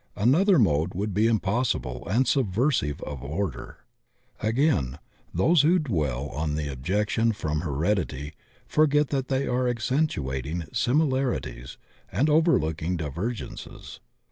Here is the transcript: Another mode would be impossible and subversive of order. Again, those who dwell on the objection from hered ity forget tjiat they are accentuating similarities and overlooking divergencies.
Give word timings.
Another 0.15 0.57
mode 0.57 0.95
would 0.95 1.13
be 1.13 1.27
impossible 1.27 2.07
and 2.09 2.27
subversive 2.27 3.01
of 3.03 3.21
order. 3.21 3.85
Again, 4.41 4.97
those 5.31 5.61
who 5.61 5.77
dwell 5.77 6.29
on 6.29 6.55
the 6.55 6.69
objection 6.71 7.33
from 7.33 7.61
hered 7.61 7.99
ity 7.99 8.33
forget 8.65 9.09
tjiat 9.09 9.27
they 9.27 9.45
are 9.45 9.67
accentuating 9.67 10.63
similarities 10.73 11.77
and 12.11 12.31
overlooking 12.31 12.97
divergencies. 12.97 13.99